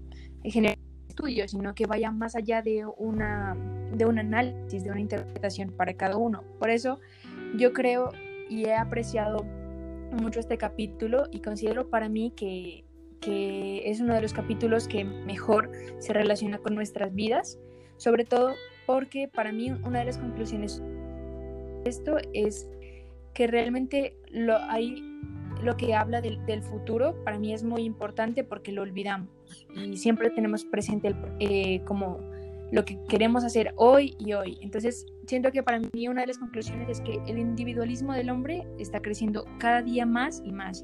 generar 0.44 0.78
estudio, 1.12 1.46
sino 1.46 1.74
que 1.74 1.86
vaya 1.86 2.10
más 2.10 2.34
allá 2.34 2.62
de, 2.62 2.84
una, 2.96 3.56
de 3.94 4.06
un 4.06 4.18
análisis, 4.18 4.82
de 4.82 4.90
una 4.90 5.00
interpretación 5.00 5.70
para 5.70 5.94
cada 5.94 6.16
uno. 6.16 6.42
Por 6.58 6.70
eso 6.70 6.98
yo 7.56 7.72
creo 7.72 8.10
y 8.48 8.64
he 8.64 8.74
apreciado 8.74 9.44
mucho 10.12 10.40
este 10.40 10.58
capítulo 10.58 11.24
y 11.30 11.40
considero 11.40 11.88
para 11.88 12.08
mí 12.08 12.32
que, 12.36 12.84
que 13.20 13.90
es 13.90 14.00
uno 14.00 14.14
de 14.14 14.22
los 14.22 14.32
capítulos 14.32 14.88
que 14.88 15.04
mejor 15.04 15.70
se 15.98 16.12
relaciona 16.12 16.58
con 16.58 16.74
nuestras 16.74 17.14
vidas, 17.14 17.58
sobre 17.96 18.24
todo 18.24 18.54
porque 18.86 19.28
para 19.28 19.52
mí 19.52 19.70
una 19.70 20.00
de 20.00 20.06
las 20.06 20.18
conclusiones 20.18 20.80
de 20.80 21.90
esto 21.90 22.16
es 22.32 22.68
que 23.34 23.46
realmente 23.46 24.16
lo, 24.30 24.56
hay 24.56 25.11
lo 25.62 25.76
que 25.76 25.94
habla 25.94 26.20
del, 26.20 26.62
futuro 26.62 27.14
para 27.24 27.38
mí 27.38 27.52
es 27.52 27.62
muy 27.62 27.82
importante 27.82 28.44
porque 28.44 28.72
lo 28.72 28.82
olvidamos 28.82 29.28
y 29.74 29.96
siempre 29.96 30.30
tenemos 30.30 30.64
presente 30.64 31.14
eh, 31.40 31.82
como 31.84 32.18
lo 32.72 32.84
que 32.84 32.98
queremos 33.04 33.44
hacer 33.44 33.74
hoy 33.76 34.16
y 34.18 34.32
hoy. 34.32 34.58
Entonces, 34.62 35.06
siento 35.26 35.52
que 35.52 35.62
para 35.62 35.78
mí 35.92 36.08
una 36.08 36.22
de 36.22 36.28
las 36.28 36.38
conclusiones 36.38 36.88
es 36.88 37.00
que 37.02 37.20
el 37.26 37.38
individualismo 37.38 38.14
del 38.14 38.30
hombre 38.30 38.66
está 38.78 39.00
creciendo 39.00 39.44
cada 39.58 39.82
día 39.82 40.06
más 40.06 40.42
y 40.44 40.52
más. 40.52 40.82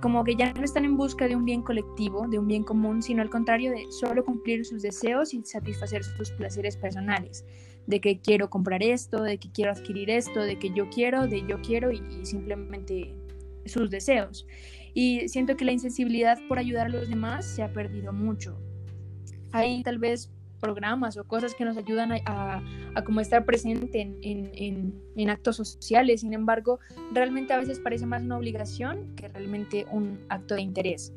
como 0.00 0.24
que 0.24 0.34
ya 0.34 0.52
no 0.52 0.64
están 0.64 0.84
en 0.84 0.96
busca 0.96 1.28
de 1.28 1.36
un 1.36 1.44
bien 1.44 1.62
colectivo, 1.62 2.26
de 2.26 2.38
un 2.38 2.48
bien 2.48 2.64
común, 2.64 3.00
sino 3.00 3.22
al 3.22 3.30
contrario 3.30 3.70
de 3.70 3.84
solo 3.90 4.24
cumplir 4.24 4.64
sus 4.64 4.82
deseos 4.82 5.34
y 5.34 5.42
satisfacer 5.44 6.02
sus 6.02 6.32
placeres 6.32 6.76
personales 6.76 7.44
de 7.86 8.00
que 8.00 8.20
quiero 8.20 8.50
comprar 8.50 8.82
esto, 8.82 9.22
de 9.22 9.38
que 9.38 9.50
quiero 9.50 9.72
adquirir 9.72 10.10
esto, 10.10 10.40
de 10.40 10.58
que 10.58 10.70
yo 10.70 10.88
quiero, 10.90 11.26
de 11.26 11.44
yo 11.46 11.60
quiero 11.60 11.90
y 11.92 12.00
simplemente 12.24 13.14
sus 13.66 13.90
deseos. 13.90 14.46
Y 14.94 15.28
siento 15.28 15.56
que 15.56 15.64
la 15.64 15.72
insensibilidad 15.72 16.38
por 16.48 16.58
ayudar 16.58 16.86
a 16.86 16.90
los 16.90 17.08
demás 17.08 17.46
se 17.46 17.62
ha 17.62 17.72
perdido 17.72 18.12
mucho. 18.12 18.60
Hay 19.52 19.82
tal 19.82 19.98
vez 19.98 20.30
programas 20.60 21.16
o 21.16 21.24
cosas 21.24 21.54
que 21.54 21.64
nos 21.64 21.76
ayudan 21.76 22.12
a, 22.12 22.62
a, 22.94 23.04
como 23.04 23.20
estar 23.20 23.44
presente 23.44 24.02
en, 24.02 24.18
en, 24.22 24.94
en, 25.16 25.30
actos 25.30 25.56
sociales, 25.56 26.20
sin 26.20 26.34
embargo, 26.34 26.78
realmente 27.12 27.52
a 27.52 27.58
veces 27.58 27.80
parece 27.80 28.06
más 28.06 28.22
una 28.22 28.36
obligación 28.36 29.16
que 29.16 29.28
realmente 29.28 29.86
un 29.90 30.20
acto 30.28 30.54
de 30.54 30.60
interés. 30.60 31.12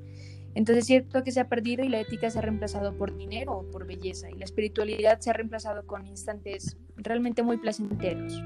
Entonces 0.56 0.84
es 0.84 0.88
cierto 0.88 1.24
que 1.24 1.32
se 1.32 1.40
ha 1.40 1.50
perdido 1.50 1.84
y 1.84 1.90
la 1.90 2.00
ética 2.00 2.30
se 2.30 2.40
ha 2.40 2.42
reemplazado 2.42 2.96
por 2.96 3.16
dinero 3.16 3.54
o 3.54 3.72
por 3.72 3.88
belleza 3.88 4.30
y 4.30 4.36
la 4.36 4.46
espiritualidad 4.46 5.20
se 5.20 5.32
ha 5.32 5.34
reemplazado 5.34 5.86
con 5.86 6.06
instantes 6.08 6.78
realmente 6.96 7.42
muy 7.42 7.58
placenteros. 7.58 8.40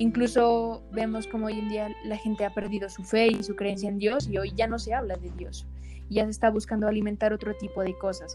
Incluso 0.00 0.82
vemos 0.92 1.26
como 1.26 1.46
hoy 1.46 1.58
en 1.58 1.68
día 1.68 1.88
la 2.04 2.16
gente 2.16 2.46
ha 2.46 2.54
perdido 2.54 2.88
su 2.88 3.04
fe 3.04 3.26
y 3.26 3.42
su 3.42 3.54
creencia 3.54 3.86
en 3.86 3.98
Dios 3.98 4.26
y 4.28 4.38
hoy 4.38 4.50
ya 4.56 4.66
no 4.66 4.78
se 4.78 4.94
habla 4.94 5.16
de 5.16 5.30
Dios. 5.36 5.66
Ya 6.08 6.24
se 6.24 6.30
está 6.30 6.48
buscando 6.48 6.88
alimentar 6.88 7.34
otro 7.34 7.54
tipo 7.54 7.82
de 7.82 7.92
cosas 7.98 8.34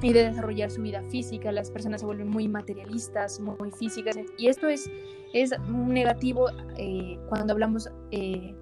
y 0.00 0.12
de 0.12 0.28
desarrollar 0.28 0.70
su 0.70 0.80
vida 0.80 1.02
física. 1.10 1.50
Las 1.50 1.72
personas 1.72 2.02
se 2.02 2.06
vuelven 2.06 2.28
muy 2.28 2.46
materialistas, 2.46 3.40
muy 3.40 3.72
físicas. 3.72 4.16
Y 4.38 4.46
esto 4.46 4.68
es, 4.68 4.88
es 5.32 5.50
negativo 5.68 6.46
eh, 6.76 7.18
cuando 7.28 7.54
hablamos 7.54 7.90
eh, 8.12 8.54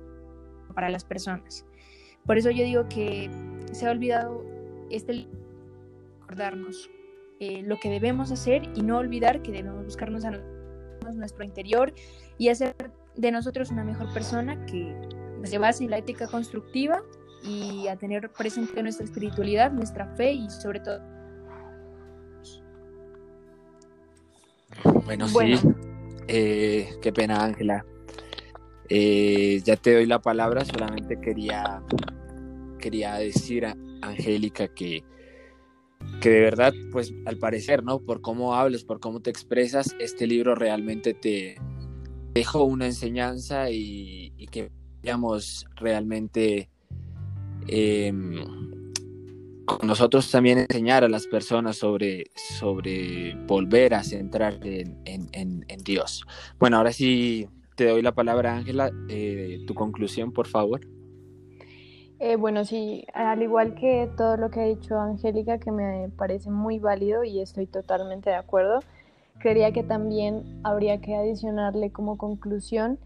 para 0.75 0.89
las 0.89 1.05
personas. 1.05 1.67
Por 2.25 2.39
eso 2.39 2.51
yo 2.51 2.65
digo 2.65 2.89
que 2.89 3.31
se 3.73 3.87
ha 3.87 3.91
olvidado 3.91 4.43
este 4.89 5.27
recordarnos 6.23 6.89
eh, 7.39 7.61
lo 7.65 7.79
que 7.79 7.91
debemos 7.91 8.33
hacer 8.33 8.63
y 8.75 8.81
no 8.81 8.97
olvidar 8.97 9.43
que 9.43 9.53
debemos 9.53 9.85
buscarnos 9.85 10.25
a 10.25 10.31
nosotros 10.31 10.60
nuestro 11.17 11.45
interior 11.45 11.93
y 12.39 12.49
hacer 12.49 12.75
de 13.17 13.31
nosotros 13.31 13.71
una 13.71 13.85
mejor 13.85 14.13
persona 14.13 14.65
que 14.67 14.95
se 15.45 15.59
base 15.59 15.85
en 15.85 15.91
la 15.91 15.99
ética 15.99 16.27
constructiva 16.27 17.03
y 17.43 17.89
a 17.89 17.97
tener 17.97 18.31
presente 18.31 18.83
nuestra 18.83 19.05
espiritualidad, 19.05 19.73
nuestra 19.73 20.07
fe 20.17 20.33
y 20.33 20.51
sobre 20.51 20.81
todo. 20.81 21.01
Bueno, 25.05 25.29
sí. 25.29 25.59
Eh, 26.29 26.89
qué 27.03 27.13
pena, 27.13 27.43
Ángela. 27.43 27.85
Eh, 28.89 29.61
ya 29.65 29.77
te 29.77 29.95
doy 29.95 30.07
la 30.07 30.21
palabra, 30.21 30.65
solamente 30.65 31.21
quería, 31.21 31.83
quería 32.79 33.15
decir 33.15 33.67
a 33.67 33.77
Angélica 34.03 34.69
que 34.69 35.03
que 36.21 36.31
de 36.31 36.41
verdad, 36.41 36.73
pues 36.93 37.13
al 37.27 37.39
parecer, 37.39 37.83
¿no? 37.83 38.01
Por 38.01 38.21
cómo 38.21 38.55
hablas, 38.55 38.85
por 38.85 39.01
cómo 39.01 39.21
te 39.21 39.31
expresas, 39.31 39.95
este 39.99 40.27
libro 40.27 40.55
realmente 40.55 41.15
te 41.15 41.57
dejó 42.35 42.65
una 42.65 42.87
enseñanza 42.87 43.71
y, 43.71 44.33
que 44.51 44.71
vayamos 45.03 45.67
realmente 45.77 46.69
em, 47.69 48.45
con 49.65 49.87
nosotros 49.87 50.31
también 50.31 50.59
enseñar 50.59 51.05
a 51.05 51.09
las 51.09 51.27
personas 51.27 51.77
sobre, 51.77 52.31
sobre 52.59 53.35
volver 53.47 53.95
a 53.95 54.03
centrarse 54.03 54.83
en, 55.05 55.29
en, 55.33 55.65
en 55.67 55.81
Dios. 55.83 56.25
Bueno, 56.59 56.77
ahora 56.77 56.93
sí 56.93 57.49
te 57.81 57.87
doy 57.87 58.03
la 58.03 58.13
palabra, 58.13 58.57
Ángela. 58.57 58.91
Eh, 59.09 59.65
tu 59.67 59.73
conclusión, 59.73 60.33
por 60.33 60.47
favor. 60.47 60.81
Eh, 62.23 62.37
bueno, 62.37 62.67
sí, 62.67 63.07
al 63.15 63.43
igual 63.43 63.75
que 63.75 64.11
todo 64.15 64.37
lo 64.37 64.51
que 64.51 64.61
ha 64.61 64.65
dicho 64.65 65.01
Angélica, 65.01 65.59
que 65.59 65.73
me 65.73 66.11
parece 66.19 66.51
muy 66.51 66.79
válido 66.79 67.25
y 67.25 67.41
estoy 67.41 67.67
totalmente 67.67 68.29
de 68.29 68.37
acuerdo, 68.37 68.81
creería 69.39 69.73
que 69.73 69.83
también 69.83 70.61
habría 70.63 71.01
que 71.01 71.17
adicionarle 71.17 71.91
como 71.93 72.19
conclusión 72.19 72.99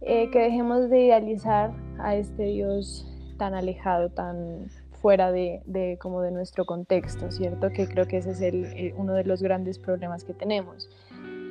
eh, 0.00 0.28
que 0.32 0.40
dejemos 0.40 0.90
de 0.90 1.04
idealizar 1.04 1.70
a 2.00 2.16
este 2.16 2.42
Dios 2.46 3.06
tan 3.38 3.54
alejado, 3.54 4.10
tan 4.10 4.66
fuera 4.90 5.30
de, 5.30 5.62
de, 5.66 5.96
como 6.00 6.20
de 6.20 6.32
nuestro 6.32 6.66
contexto, 6.66 7.30
¿cierto? 7.30 7.70
Que 7.70 7.86
creo 7.86 8.08
que 8.08 8.16
ese 8.16 8.32
es 8.32 8.40
el, 8.40 8.92
uno 8.96 9.12
de 9.12 9.22
los 9.22 9.40
grandes 9.40 9.78
problemas 9.78 10.24
que 10.24 10.34
tenemos, 10.34 10.90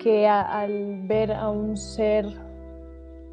que 0.04 0.28
al 0.28 1.08
ver 1.08 1.32
a 1.32 1.50
un 1.50 1.78
ser 1.78 2.26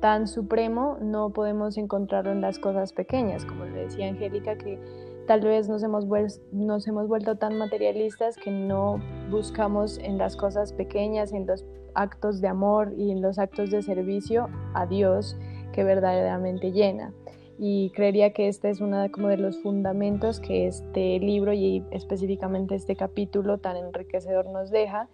tan 0.04 0.28
supremo 0.28 0.98
no 1.00 1.30
podemos 1.30 1.78
encontrarlo 1.78 2.30
en 2.30 2.42
las 2.42 2.58
cosas 2.58 2.92
pequeñas, 2.92 3.46
como 3.46 3.64
le 3.64 3.86
decía 3.86 4.06
Angélica, 4.06 4.58
que 4.58 4.78
tal 5.26 5.40
vez 5.40 5.66
nos 5.66 5.82
hemos, 5.82 6.04
nos 6.52 6.86
hemos 6.86 7.08
vuelto 7.08 7.36
tan 7.36 7.56
materialistas 7.56 8.36
que 8.36 8.50
no 8.50 9.00
buscamos 9.30 9.96
en 9.96 10.18
las 10.18 10.36
cosas 10.36 10.74
pequeñas, 10.74 11.32
en 11.32 11.46
los 11.46 11.64
actos 11.94 12.42
de 12.42 12.48
amor 12.48 12.92
y 12.98 13.12
en 13.12 13.22
los 13.22 13.38
actos 13.38 13.70
de 13.70 13.80
servicio 13.80 14.50
a 14.74 14.84
Dios 14.84 15.38
que 15.72 15.84
verdaderamente 15.84 16.70
llena. 16.70 17.14
Y 17.58 17.88
creería 17.94 18.34
que 18.34 18.48
este 18.48 18.68
es 18.68 18.82
uno 18.82 19.10
como 19.10 19.28
de 19.28 19.38
los 19.38 19.56
fundamentos 19.62 20.38
que 20.38 20.66
este 20.66 21.18
libro 21.18 21.54
y 21.54 21.82
específicamente 21.92 22.74
este 22.74 22.94
capítulo 22.94 23.56
tan 23.56 23.78
enriquecedor 23.78 24.50
nos 24.50 24.70
deja, 24.70 25.08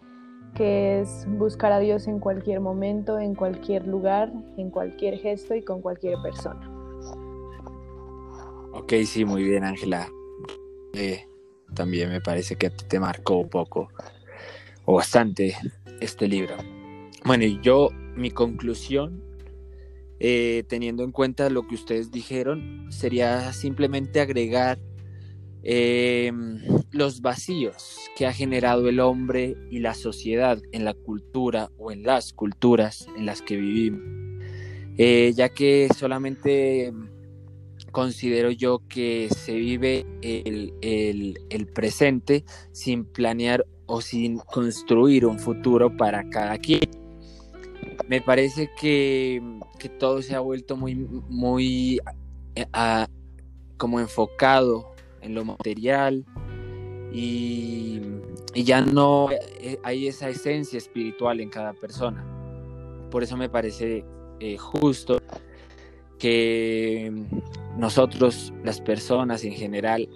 que 0.54 1.00
es 1.00 1.26
buscar 1.28 1.72
a 1.72 1.78
Dios 1.78 2.06
en 2.06 2.18
cualquier 2.18 2.60
momento, 2.60 3.18
en 3.18 3.34
cualquier 3.34 3.86
lugar, 3.86 4.32
en 4.56 4.70
cualquier 4.70 5.18
gesto 5.18 5.54
y 5.54 5.62
con 5.62 5.80
cualquier 5.80 6.16
persona. 6.22 6.70
Ok, 8.72 8.92
sí, 9.04 9.24
muy 9.24 9.42
bien, 9.42 9.64
Ángela. 9.64 10.08
Eh, 10.94 11.24
también 11.74 12.10
me 12.10 12.20
parece 12.20 12.56
que 12.56 12.70
te 12.70 12.98
marcó 12.98 13.46
poco 13.48 13.88
o 14.84 14.94
bastante 14.94 15.56
este 16.00 16.26
libro. 16.28 16.54
Bueno, 17.24 17.44
y 17.44 17.60
yo, 17.60 17.90
mi 18.16 18.30
conclusión, 18.30 19.22
eh, 20.18 20.64
teniendo 20.68 21.04
en 21.04 21.12
cuenta 21.12 21.48
lo 21.50 21.66
que 21.66 21.74
ustedes 21.74 22.10
dijeron, 22.10 22.86
sería 22.90 23.52
simplemente 23.52 24.20
agregar 24.20 24.78
eh, 25.62 26.32
los 26.90 27.20
vacíos 27.20 27.98
que 28.16 28.26
ha 28.26 28.32
generado 28.32 28.88
el 28.88 29.00
hombre 29.00 29.56
y 29.70 29.80
la 29.80 29.94
sociedad 29.94 30.60
en 30.72 30.84
la 30.84 30.94
cultura 30.94 31.70
o 31.78 31.92
en 31.92 32.02
las 32.02 32.32
culturas 32.32 33.06
en 33.16 33.26
las 33.26 33.42
que 33.42 33.56
vivimos, 33.56 34.02
eh, 34.96 35.32
ya 35.34 35.50
que 35.50 35.88
solamente 35.96 36.92
considero 37.92 38.50
yo 38.50 38.82
que 38.88 39.28
se 39.30 39.54
vive 39.54 40.06
el, 40.22 40.72
el, 40.80 41.66
presente 41.66 42.44
sin 42.72 43.04
planear 43.04 43.66
o 43.86 44.00
sin 44.00 44.38
construir 44.38 45.26
un 45.26 45.38
futuro 45.38 45.96
para 45.96 46.28
cada 46.30 46.56
quien. 46.58 46.88
Me 48.08 48.20
parece 48.20 48.70
que, 48.80 49.42
que 49.78 49.88
todo 49.88 50.22
se 50.22 50.34
ha 50.34 50.40
vuelto 50.40 50.76
muy, 50.76 50.94
muy 50.94 52.00
eh, 52.54 52.66
como 53.76 54.00
enfocado 54.00 54.89
en 55.22 55.34
lo 55.34 55.44
material 55.44 56.24
y, 57.12 58.00
ya 58.54 58.80
no 58.80 59.28
hay 59.84 60.08
esa 60.08 60.28
esencia 60.28 60.78
espiritual 60.78 61.40
en 61.40 61.50
cada 61.50 61.72
persona. 61.72 62.24
Por 63.10 63.22
eso 63.22 63.36
me 63.36 63.48
parece 63.48 64.04
eh, 64.40 64.56
justo 64.56 65.20
que 66.18 67.12
nosotros, 67.76 68.52
las 68.64 68.80
personas 68.80 69.44
en 69.44 69.52
general, 69.52 70.08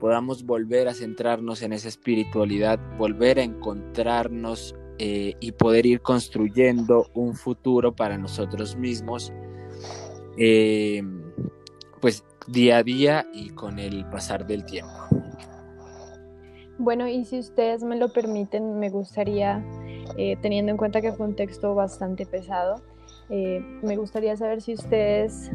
podamos 0.00 0.44
volver 0.44 0.88
a 0.88 0.94
centrarnos 0.94 1.62
en 1.62 1.72
esa 1.72 1.88
espiritualidad, 1.88 2.78
volver 2.96 3.38
a 3.38 3.42
encontrarnos 3.42 4.74
eh, 4.98 5.34
y 5.40 5.52
poder 5.52 5.86
ir 5.86 6.00
construyendo 6.00 7.10
un 7.14 7.34
futuro 7.34 7.94
para 7.94 8.18
nosotros 8.18 8.76
mismos. 8.76 9.32
Eh, 10.38 11.02
pues 12.00 12.24
día 12.46 12.78
a 12.78 12.82
día 12.82 13.26
y 13.32 13.50
con 13.50 13.78
el 13.78 14.04
pasar 14.06 14.46
del 14.46 14.64
tiempo. 14.64 14.92
Bueno, 16.78 17.06
y 17.06 17.24
si 17.24 17.38
ustedes 17.38 17.82
me 17.84 17.96
lo 17.96 18.12
permiten, 18.12 18.78
me 18.78 18.88
gustaría, 18.88 19.62
eh, 20.16 20.36
teniendo 20.40 20.72
en 20.72 20.78
cuenta 20.78 21.00
que 21.02 21.12
fue 21.12 21.26
un 21.26 21.36
texto 21.36 21.74
bastante 21.74 22.24
pesado, 22.24 22.82
eh, 23.28 23.60
me 23.82 23.96
gustaría 23.96 24.36
saber 24.36 24.62
si 24.62 24.74
ustedes 24.74 25.50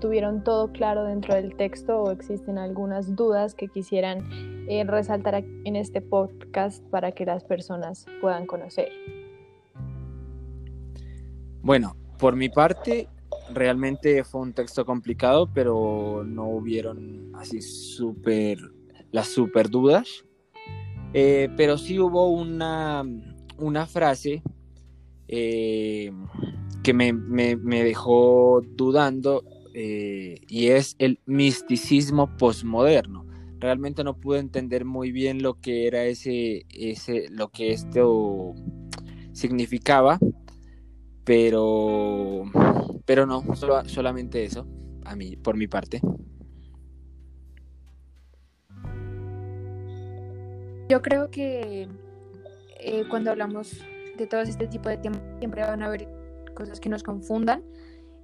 tuvieron 0.00 0.44
todo 0.44 0.72
claro 0.72 1.04
dentro 1.04 1.34
del 1.34 1.56
texto 1.56 2.02
o 2.02 2.10
existen 2.10 2.58
algunas 2.58 3.16
dudas 3.16 3.54
que 3.54 3.68
quisieran 3.68 4.28
eh, 4.68 4.84
resaltar 4.84 5.44
en 5.64 5.76
este 5.76 6.00
podcast 6.00 6.84
para 6.90 7.12
que 7.12 7.24
las 7.24 7.44
personas 7.44 8.06
puedan 8.20 8.46
conocer. 8.46 8.88
Bueno, 11.62 11.96
por 12.18 12.36
mi 12.36 12.48
parte, 12.48 13.08
realmente 13.52 14.24
fue 14.24 14.40
un 14.40 14.52
texto 14.52 14.84
complicado, 14.84 15.50
pero 15.52 16.24
no 16.24 16.48
hubieron 16.48 17.32
así 17.34 17.60
súper 17.62 18.58
las 19.10 19.28
súper 19.28 19.70
dudas. 19.70 20.24
Eh, 21.14 21.48
pero 21.56 21.78
sí 21.78 21.98
hubo 21.98 22.28
una, 22.28 23.02
una 23.56 23.86
frase 23.86 24.42
eh, 25.26 26.12
que 26.82 26.92
me, 26.92 27.12
dejó 27.56 28.62
dudando 28.76 29.42
eh, 29.74 30.40
y 30.48 30.68
es 30.68 30.96
el 30.98 31.20
misticismo 31.26 32.36
posmoderno. 32.36 33.26
Realmente 33.58 34.04
no 34.04 34.16
pude 34.16 34.38
entender 34.38 34.84
muy 34.84 35.10
bien 35.10 35.42
lo 35.42 35.54
que 35.60 35.86
era 35.86 36.04
ese, 36.04 36.64
ese 36.70 37.28
lo 37.30 37.48
que 37.48 37.72
esto 37.72 38.54
significaba, 39.32 40.18
pero 41.24 42.44
pero 43.08 43.24
no, 43.24 43.42
solamente 43.86 44.44
eso, 44.44 44.66
a 45.06 45.16
mí, 45.16 45.34
por 45.34 45.56
mi 45.56 45.66
parte. 45.66 46.02
Yo 50.90 51.00
creo 51.00 51.30
que 51.30 51.88
eh, 52.78 53.04
cuando 53.08 53.30
hablamos 53.30 53.82
de 54.18 54.26
todo 54.26 54.42
este 54.42 54.66
tipo 54.66 54.90
de 54.90 54.98
temas, 54.98 55.22
siempre 55.38 55.62
van 55.62 55.82
a 55.82 55.86
haber 55.86 56.06
cosas 56.54 56.80
que 56.80 56.90
nos 56.90 57.02
confundan. 57.02 57.62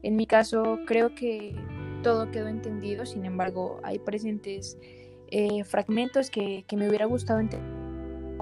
En 0.02 0.16
mi 0.16 0.26
caso, 0.26 0.78
creo 0.86 1.14
que 1.14 1.56
todo 2.02 2.30
quedó 2.30 2.48
entendido, 2.48 3.06
sin 3.06 3.24
embargo, 3.24 3.80
hay 3.84 3.98
presentes 3.98 4.76
eh, 5.30 5.64
fragmentos 5.64 6.28
que, 6.28 6.66
me 6.76 6.90
hubiera 6.90 7.06
gustado 7.06 7.40
entender 7.40 7.72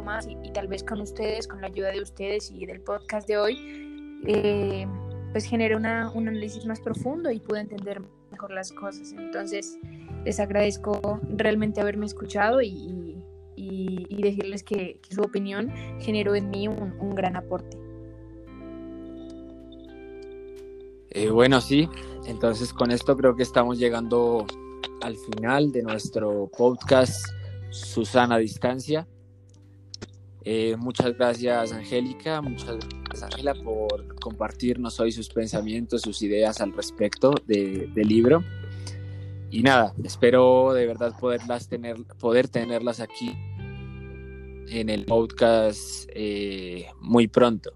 más 0.03 0.27
y, 0.27 0.51
tal 0.51 0.67
vez 0.67 0.83
con 0.83 1.01
ustedes, 1.01 1.47
con 1.47 1.61
la 1.61 1.69
ayuda 1.69 1.93
de 1.93 2.03
ustedes 2.03 2.51
y 2.51 2.67
del 2.67 2.81
podcast 2.81 3.29
de 3.29 3.39
hoy, 3.39 4.21
eh, 4.27 4.89
pues 5.33 5.45
generé 5.45 5.77
un 5.77 5.87
análisis 5.87 6.65
más 6.67 6.81
profundo 6.81 7.31
y 7.31 7.41
pude 7.41 7.61
entender 7.61 8.03
mejor 8.31 8.53
las 8.53 8.71
cosas. 8.73 9.13
Entonces, 9.13 9.79
les 10.25 10.39
agradezco 10.39 11.21
realmente 11.29 11.81
haberme 11.81 12.07
escuchado 12.07 12.61
y, 12.63 12.99
decirles 14.09 14.63
que, 14.63 15.01
su 15.11 15.21
opinión 15.21 15.73
generó 15.99 16.35
en 16.35 16.51
mí 16.51 16.69
un, 16.69 17.15
gran 17.15 17.37
aporte. 17.37 17.77
Eh, 21.11 21.29
bueno, 21.29 21.61
sí, 21.61 21.89
entonces 22.27 22.73
con 22.73 22.91
esto 22.91 23.17
creo 23.17 23.35
que 23.35 23.43
estamos 23.43 23.79
llegando 23.79 24.47
al 25.03 25.17
final 25.17 25.73
de 25.73 25.83
nuestro 25.83 26.49
podcast 26.57 27.27
Susana 27.71 28.39
Distancia. 28.39 29.07
Eh, 30.45 30.77
muchas 30.79 31.17
gracias 31.19 31.73
Angélica, 31.73 32.41
muchas 32.41 32.77
gracias 32.77 33.02
Ángela, 33.23 33.55
por 33.55 34.15
compartirnos 34.17 35.01
hoy 35.01 35.13
sus 35.13 35.29
pensamientos, 35.29 36.03
sus 36.03 36.23
ideas 36.23 36.61
al 36.61 36.73
respecto 36.73 37.35
del 37.47 38.09
libro. 38.09 38.45
Y 39.51 39.63
nada, 39.63 39.95
espero 40.03 40.73
de 40.73 40.87
verdad 40.87 41.15
poderlas 41.19 41.69
tener, 41.69 41.97
poder 42.19 42.49
tenerlas 42.49 43.01
aquí 43.01 43.37
en 44.69 44.89
el 44.89 45.05
podcast 45.05 46.09
eh, 46.15 46.87
muy 47.01 47.29
pronto. 47.29 47.73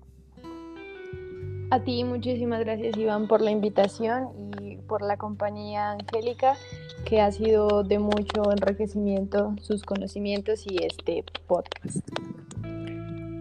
A 1.70 1.82
ti 1.82 2.04
muchísimas 2.04 2.61
gracias 2.61 2.96
Iván 2.96 3.26
por 3.26 3.42
la 3.42 3.50
invitación 3.50 4.28
y 4.62 4.76
por 4.76 5.02
la 5.02 5.16
compañía 5.16 5.92
Angélica, 5.92 6.56
que 7.04 7.20
ha 7.20 7.30
sido 7.32 7.82
de 7.82 7.98
mucho 7.98 8.50
enriquecimiento 8.52 9.54
sus 9.61 9.82
conocimientos 9.82 10.64
y 10.66 10.85
este 10.85 11.24
podcast. 11.46 11.98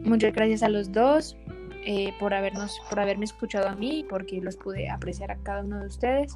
Muchas 0.03 0.33
gracias 0.33 0.63
a 0.63 0.69
los 0.69 0.91
dos. 0.91 1.37
Eh, 1.87 2.13
por, 2.19 2.33
habernos, 2.33 2.81
por 2.89 2.99
haberme 2.99 3.25
escuchado 3.25 3.67
a 3.67 3.75
mí, 3.75 4.05
porque 4.09 4.41
los 4.41 4.57
pude 4.57 4.89
apreciar 4.89 5.31
a 5.31 5.37
cada 5.37 5.63
uno 5.63 5.81
de 5.81 5.87
ustedes. 5.87 6.35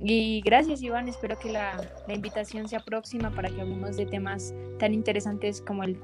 Y 0.00 0.40
gracias 0.40 0.82
Iván, 0.82 1.08
espero 1.08 1.38
que 1.38 1.52
la, 1.52 1.80
la 2.08 2.14
invitación 2.14 2.68
sea 2.68 2.80
próxima 2.80 3.30
para 3.30 3.48
que 3.48 3.60
hablemos 3.60 3.96
de 3.96 4.06
temas 4.06 4.52
tan 4.80 4.92
interesantes 4.92 5.62
como 5.62 5.84
el 5.84 6.00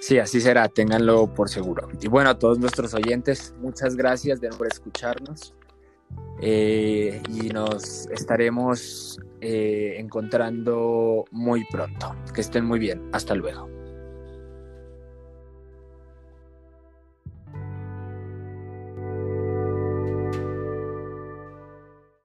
Sí, 0.00 0.18
así 0.18 0.38
será, 0.38 0.68
ténganlo 0.68 1.32
por 1.32 1.48
seguro. 1.48 1.88
Y 1.98 2.08
bueno, 2.08 2.28
a 2.28 2.38
todos 2.38 2.58
nuestros 2.58 2.92
oyentes, 2.92 3.54
muchas 3.58 3.96
gracias 3.96 4.38
de 4.38 4.50
por 4.50 4.66
escucharnos. 4.66 5.54
Eh, 6.42 7.22
y 7.30 7.48
nos 7.48 8.06
estaremos 8.08 9.18
eh, 9.40 9.94
encontrando 9.96 11.24
muy 11.30 11.64
pronto. 11.70 12.14
Que 12.34 12.42
estén 12.42 12.66
muy 12.66 12.78
bien. 12.78 13.08
Hasta 13.12 13.34
luego. 13.34 13.73